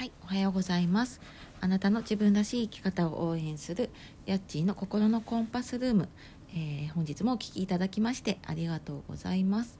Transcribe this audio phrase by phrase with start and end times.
[0.00, 1.20] はい、おはようございます。
[1.60, 3.90] あなたの自分らしい生き方を応援する
[4.24, 6.08] ヤッチーの心のコンパスルーム、
[6.54, 9.78] えー本日もお聞きいただきましてありがとうございます。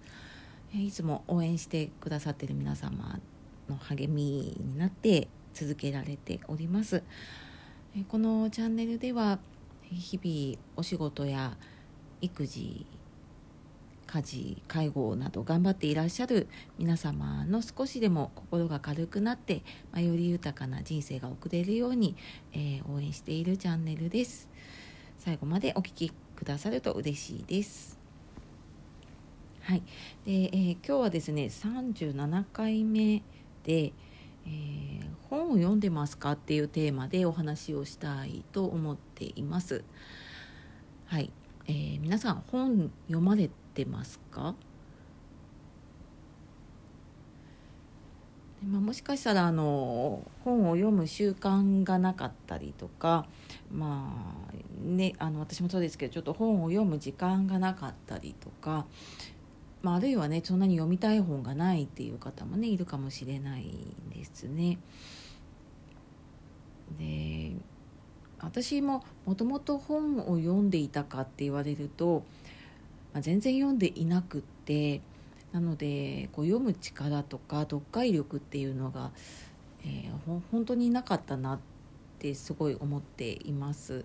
[0.74, 3.18] えーいつも応援してくださってる皆様
[3.70, 4.22] の励み
[4.60, 7.02] になって続けられております。
[7.96, 9.38] えーこのチャンネルでは
[9.90, 11.56] 日々お仕事や
[12.20, 12.84] 育児
[14.10, 22.16] 家事介護など頑張っていらっしゃる皆様の少しでも心が軽くなって、まあ、より豊かな人生が送れるように、
[22.52, 24.48] えー応援しているチャンネルです。
[25.18, 28.00] 最後までお聞きくださると嬉しいです。
[29.60, 29.82] はい。
[30.24, 33.22] で、えー今日はですね37回目
[33.62, 33.92] で、
[34.44, 39.84] えー本を読んでますかっていうテーマでお話をしたいと思っています。
[41.06, 41.30] はい、
[41.68, 44.54] えー皆さん本読まれてますか？
[48.62, 53.26] でまあ、もしかしたらあの本を読む習慣がなかったりとか
[53.72, 58.84] まあねあの私もそうですけどちょっと本を読む時間がなかったりとか、
[59.80, 63.72] まあ、あるいはねそんなに読みたい本がないっていう方もねいるかもしれない
[64.14, 64.78] ですね。
[66.98, 67.52] で
[68.42, 72.24] 私ももともと本を読んでいたかって言われると、
[73.12, 75.00] まあ、全然読んでいなくって
[75.52, 79.10] なのでこう読む力とか読解力っていうのが、
[79.84, 81.58] えーほ本当になかったなっ
[82.18, 84.04] てすごい思っています。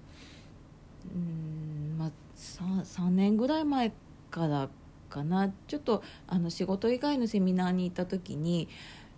[1.14, 3.92] うんまあ、3, 3年ぐらい前
[4.32, 4.70] から
[5.10, 8.68] かなちょっとあの仕事以外のセミナーに行った時に、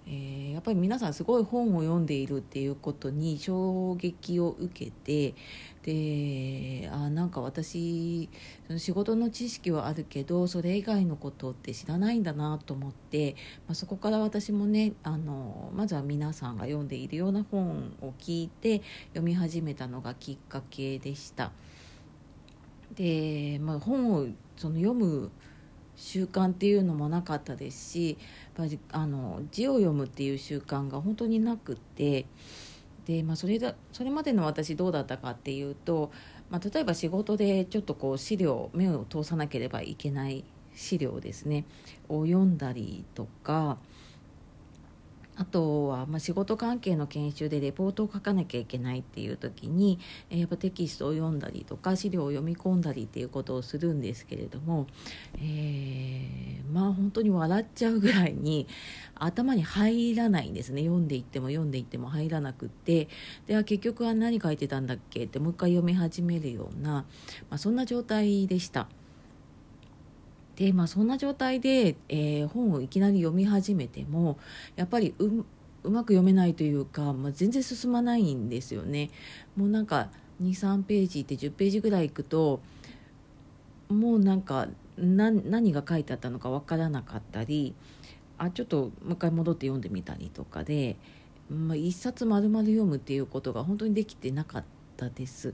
[0.08, 5.36] えーやっぱり皆さんすごい本を読んでいるっていうことに衝撃を受けて
[5.83, 8.28] であなんか私
[8.66, 13.35] その仕事の知識はあるけどそれ以外のことって知らないんだなと思って、
[13.67, 21.52] まあ、そこから私もねあのまずは皆さんが読んでいるような本を聞いて読み始めたのがきっかけでした。
[22.96, 25.29] で、まあ、本をその読む
[25.97, 28.18] 習慣っていうのもなかったですし
[28.58, 32.25] やっぱりあの字を読むっていう習慣が本当になくって
[33.06, 36.12] で、まあ、それだそれまでの私どうだったかっていうと、
[36.50, 41.66] まあ、例えば仕事でちょっとこう資料目を通さなければいけない資料ですね
[42.08, 43.79] を読んだりとか
[45.38, 50.00] あとは、まあ、仕事関係の研修でレポートを書かなきゃいけないっていう時に、
[50.30, 54.88] えーやっぱテキストを読んだりとか資料を読み込んだりっていうことをするんですけれども、
[55.36, 58.68] えーまあ本当に笑っちゃうぐらいに
[59.16, 63.08] 頭に入らないんですね読んでいっても読んでいっても入らなくって
[63.47, 67.06] では結局は何書いてたんだっけってもう一回読み始めるような、ま
[67.52, 68.88] あ、そんな状態でした。
[70.57, 74.38] でまあそんな状態で、えー本をいきなり読み始めても
[74.75, 75.45] やっぱりう
[75.84, 79.09] うまく読めないというか、まあ、全然進まないんですよね。
[79.56, 80.09] もうなんか
[80.41, 82.59] 23ページって10ページぐらいいくと
[83.90, 84.67] もうなんか
[84.97, 87.73] 何何が書いてあったのかわからなかったり
[88.38, 90.97] あちょっともう一回戻って読んでみたりとかで、
[91.50, 94.63] まあ、一冊丸々読むっていうことが本当にできてなかっ
[94.96, 95.53] たです。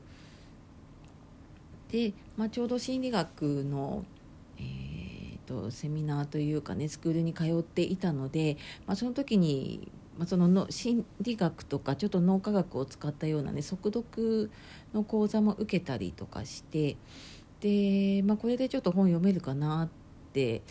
[1.92, 4.04] で、まあ、ちょうど心理学の、
[4.58, 14.50] えー、とセミナーというかねスクールに通っていたので、まあ、その時に、まあ、そのの心理学とかちょっと脳科学を使ったようなね速読
[14.94, 16.98] の講座も受けたりとかして
[17.60, 19.90] で、まあ、これでちょっと本読めるかなっ
[20.34, 20.62] て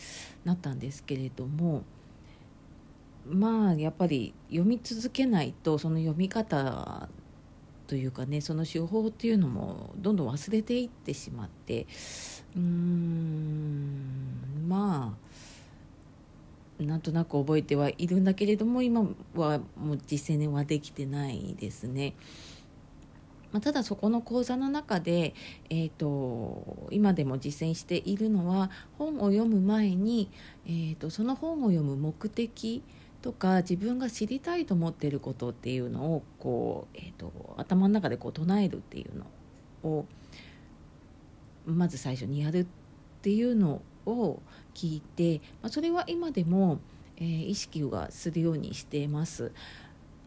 [0.45, 1.83] なったんですけれども
[3.25, 7.07] まあやっぱり読み続けないとその読み方
[7.87, 11.87] というかねその手法っていうのもどんどん忘れていってしまって
[12.55, 15.15] うーんま
[16.79, 19.01] あなんとなく覚えてはいるんだけれども今
[19.35, 22.13] はもう実践はできてないですね。
[23.51, 25.35] まあ、ただそこの講座の中で、
[25.69, 30.31] えー、と今でも実践しているのは本を読む前に、
[30.65, 32.81] えー、とその本を読む目的
[33.23, 39.25] とか自分が知りたいと思っていることっていうのをこう、えー、と頭の中でこう唱えるっていうの
[39.89, 40.05] を
[41.65, 42.65] まず最初にやるっ
[43.21, 44.41] ていうのを
[44.75, 46.81] 聞いて、まあ、それは今でも、
[47.15, 49.51] えー意識はするようにしています。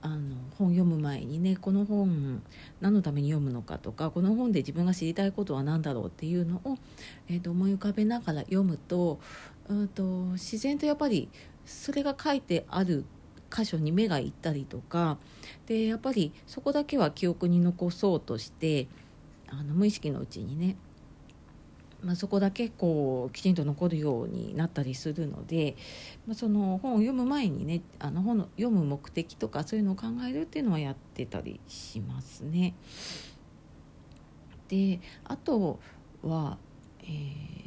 [0.01, 2.41] あの本読む前にねこの本
[2.81, 6.77] 何のために読むのかとかこの本で自分が知りたいことは何だろうっていうのを、
[7.29, 9.19] えーと思い浮かべながら読むと
[9.69, 10.03] うんと
[10.35, 11.29] 自然とやっぱり
[11.67, 13.05] それが書いてある
[13.51, 15.19] 箇所に目がいったりとか
[15.67, 18.89] でやっぱりそこだけは記憶に残そうとして
[19.49, 20.77] あの無意識のうちにね
[22.03, 25.77] まあ、そこだけこうきちんと残るようになったりするので、
[26.27, 32.75] まあ、その本を読む前にねあの本の読む目的とかそういうのを考えるっていうのはやってたりしますね。
[34.69, 35.81] であと
[36.23, 36.59] は、
[37.03, 37.66] えー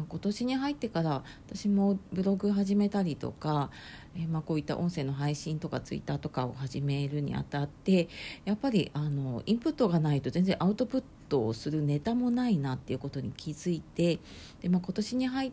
[0.00, 3.70] まあ、今年に入ってから私もブログ始めたりとか、
[4.16, 8.08] えー、まあこういった音声の配信とかツイッターとかを始めるにあたって
[8.46, 14.18] やっぱりあのインプットがないと全然アウトプットをするネタもないなっていうことに気づいて
[14.62, 15.52] で、まあ、今年に入っ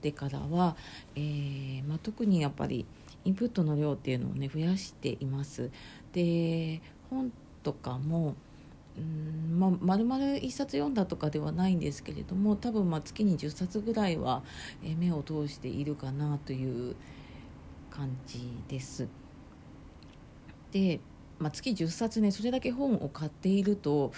[0.00, 0.76] てからは、
[1.16, 2.86] えーま、特にやっぱり
[3.24, 5.70] インプットの量っていうのをね増やしています。
[6.12, 6.80] で
[7.10, 7.32] 本
[7.64, 8.36] とかも
[8.96, 14.42] うんまあ、丸々1冊読んだとかではないんですけれども多分まあ月に10冊ぐらいは
[14.98, 16.94] 目を通しているかなという
[17.90, 19.08] 感じです。
[20.70, 21.00] で、
[21.38, 24.12] まあ、月10冊ねそれだけ本を買っていると、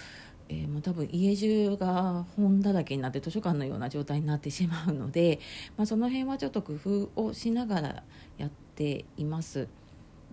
[0.48, 5.38] えー、もう多分家中が本だらけになって図書館のような状態になってしまうので、
[5.76, 8.02] まあ、その辺はちょっと工夫をしながら
[8.36, 9.68] やっています。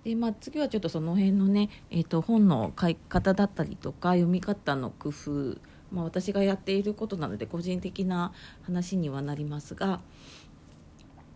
[0.03, 5.57] でまあ、次はちょっとその辺のね、えー、と本の買い方だったりとか読み方の工夫、
[5.91, 9.99] まあ、私がやっていることなので個人的な話にはなりますが、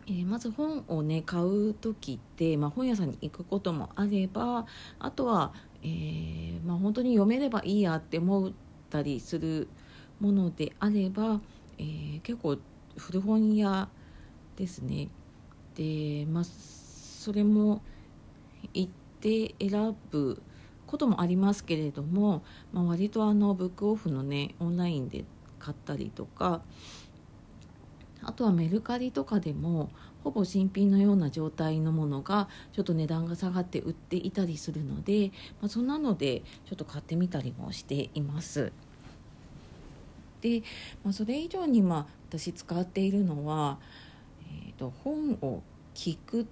[0.08, 4.66] えー、まず本をね買う時って、まあ、本屋さんに行くこともあれば
[5.00, 5.54] あとは、
[5.84, 8.52] えーまあ、本当に読めればいいやって思っ
[8.90, 9.68] たりする
[10.20, 11.42] ものであれば、
[11.78, 12.58] えー、結構
[12.98, 13.90] 古本屋
[14.56, 15.10] ですね。
[15.76, 17.82] でまあそれも
[18.74, 20.42] 行って選ぶ
[20.88, 22.44] こともありますけれども、
[22.74, 25.24] まあ、割とあのブックオフのねオンラインで
[25.60, 26.62] 買ったりとか
[28.24, 29.90] あとはメルカリとかでも
[30.24, 35.32] ほぼ新品のような状態のものがちょっと値段が下がって売っていたりするので、
[35.62, 38.72] まあ、そんなのでちょっと買ってみたりもしています。
[40.42, 40.64] で、
[41.04, 43.80] まあ、それ以上にまあ私使っているのは、
[44.66, 45.64] えー、と本を
[45.96, 46.48] 聞く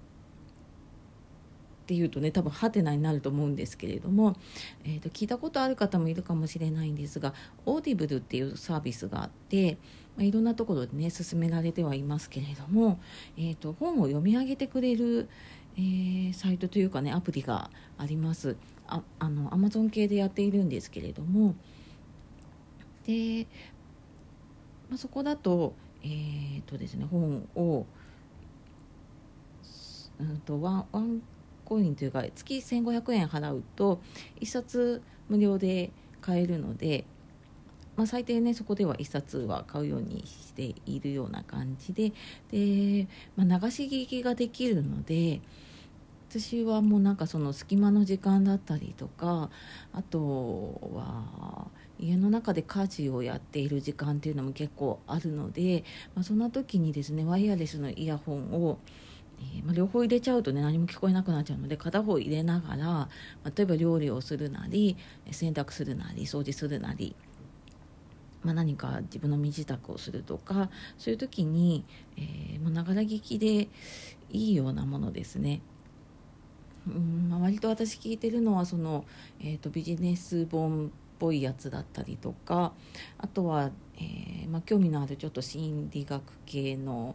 [1.90, 4.36] っていうとね多分ハテナになると思うんですけれども、
[4.84, 7.34] えーと、聞いたことある方もいるかもしれないんですが
[7.66, 9.76] オーディブルっていうサービスがあって、
[10.16, 13.00] まあ、いろんなところでね進められてはいますけれども、
[13.36, 15.28] えーと、本を読み上げてくれる、
[15.76, 18.56] えー、サイトというかねアプリがあります。
[18.86, 21.54] ああのアマゾン系でやっているんですけれども
[23.04, 23.46] で、
[24.88, 27.86] まあ、そこだとえ、ー、とですね本を
[30.20, 31.22] うんとワンワン
[31.70, 34.00] コインというか月1500円払うと
[34.40, 37.04] 1冊無料で買えるので、
[37.96, 42.12] まあ、最低ねそこでは1冊は買うようにしているような感じで
[42.50, 43.06] で、
[43.36, 45.40] まあ、流し聞きができるので
[46.28, 49.48] 私はもうなんかその隙間の時間だったりとか
[49.92, 51.68] あとは
[52.00, 55.84] 家の中で家事をやっている時間っていうのも結構あるので、
[56.16, 58.78] まあ、そんな時にですねワイヤレスのイヤホンを
[59.40, 63.08] え、まあ、両方入れちゃうとね何も聞こえなくなっちゃうので片方入れながら、ま
[63.44, 64.96] あ、例えば料理をするなり
[65.30, 67.14] 洗濯するなり掃除するなり、
[68.42, 71.84] まあ、何か自分の身支度をするとかそういう時に
[72.72, 73.68] ながら聞きで
[74.30, 75.60] いいようなものですね。
[76.88, 79.04] うんまあ、割と私聞いてるのはその、
[79.38, 82.72] えーと、ビジネス本っぽいやつだったりとか
[83.18, 87.14] あとは、えーまあ、興味のあるちょっと心理学系の、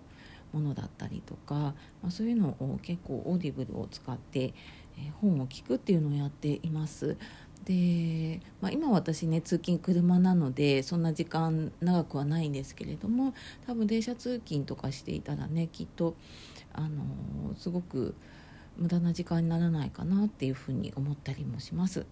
[0.56, 1.74] ものだったりとか、ま
[2.08, 4.54] あ、そういうのを結構オーディブルを使って、
[4.98, 7.18] えー、本を聞くっていうのをやっています。
[7.66, 13.34] で、まあ、今私ね通勤車なのでそんな時間長くはないんですけれども
[13.66, 16.14] 多分電車通勤とかしていたらねきっと
[16.74, 18.14] あのー、すごく
[18.78, 22.06] 無駄な時間にならないかなっていうふうに思ったりもします。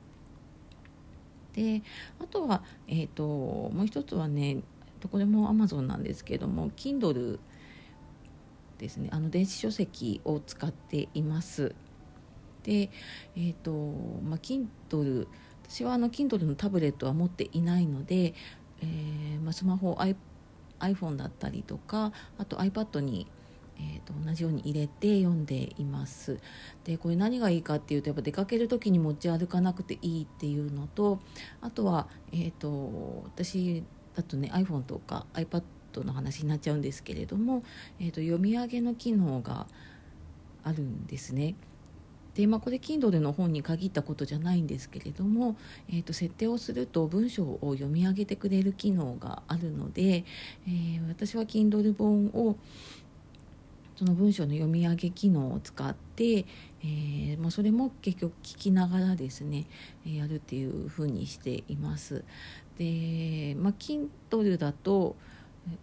[1.54, 1.84] で
[2.20, 4.64] あとは、えーと、もう一つはね
[5.02, 7.38] どこでも Amazon なんですけども Kindle
[8.84, 11.74] ですねあの電子書籍を使っています。
[12.64, 12.90] で
[13.36, 13.72] え、ー、と
[14.24, 15.28] まあ Kindle
[15.64, 18.34] 私はあの Kindle のタブレットは持っていないので、
[18.82, 19.98] えーまあ、スマホ
[20.80, 23.28] iPhone だったりとかあと iPad に
[23.80, 26.38] えーと、同じように入れて読んでいます
[26.84, 31.20] でこれ何がいいかっていうとやっぱ出かける時に持ち歩かなくていいっていうのと
[31.60, 33.84] あとは、えーと私
[34.16, 37.64] だとね iPhone とか iPad トの話になっちゃうんですけれども、
[38.00, 39.68] えーと、読み上げの機能が
[40.64, 41.56] あるんですね。
[42.36, 45.56] でまあ、これ Kindle の本に限ったことじゃないんですけれども、
[45.88, 50.26] えーと、設定をすると文章を読み上げてくれる機能があるので、
[50.68, 52.58] えー、私は Kindle 本を
[53.96, 59.68] その文章の読み上げ機能を使って、えー、まあ、それも結局聞きながらですね
[60.04, 62.24] やるっていうふうにしています。
[62.80, 65.16] で、まあ、Kindle だと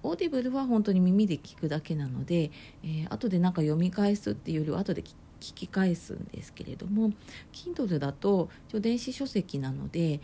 [0.03, 2.51] オーディブルは本当に耳で聞くだけなので、
[2.85, 7.13] えー、後でなんか読み返すっていうよりは後で聞き返すんですけれども
[7.53, 10.21] Kindle だと電子書籍なので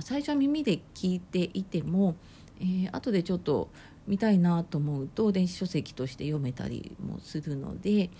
[0.00, 2.16] 最初は耳で聞いていても、
[2.60, 3.68] えー、後でちょっと
[4.06, 8.10] 見たいなと思うと電子書籍として読めたりもするので、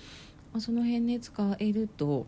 [0.52, 2.26] まあ、その辺ね使えると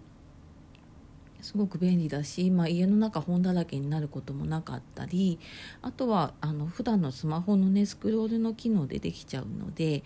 [1.41, 5.39] すごく便利だし、まあ、家の中本だらけになることもなかったり
[5.83, 10.03] あとはあの普段のスマホのねスクロールの機能でできちゃうので、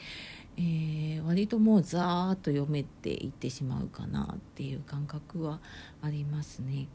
[0.57, 5.61] えー、割ともうザーッと読めていってしまうかなっていう感覚は
[6.03, 6.89] ありますね。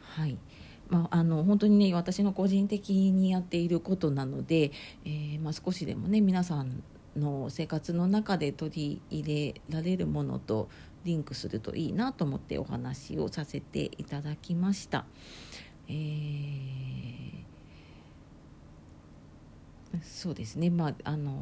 [0.00, 0.36] はい
[0.88, 4.70] まあ、あの本当にね私の個人的にやっていることなので、
[5.04, 6.82] えー、まあ、少しでもね皆さん
[7.16, 10.68] の生活の中で取り入れられるものと
[11.04, 15.04] リンクするといいなと思ってお話をさせていただきました。
[15.88, 17.14] えー
[20.02, 21.32] そうですねまああの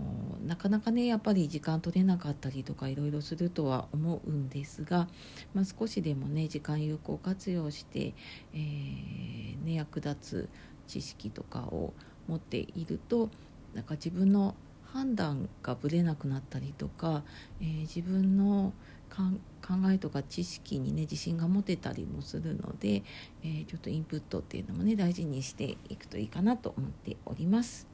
[0.47, 5.09] なかなかねやっぱり時間取れなかったりとかいろいろするとは思うんですが、
[5.55, 8.15] まあ、少しでもね時間有効活用して、
[8.53, 10.49] えー、ね、役立つ
[10.87, 11.95] 知識とかを
[12.29, 13.31] 持っていると
[13.75, 14.55] なんか自分の
[14.93, 17.23] 判断がぶれなくなったりとか、
[17.61, 18.75] えー、自分の
[19.15, 23.03] 考えとか知識にね自信が持てたりもするので、
[23.43, 27.87] えー、ちょっとインプットっていうのもね大事にしていくといいかなと思っております。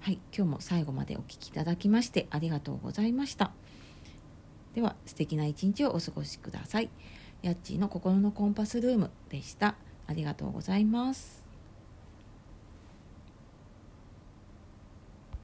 [0.00, 3.50] はい、今日も最後までお聴きいただきましてありがとうございました。
[4.74, 6.90] では素敵な一日をお過ごしください。
[7.42, 9.74] やっちーの心のコンパスルームでした。
[10.06, 11.45] ありがとうございます。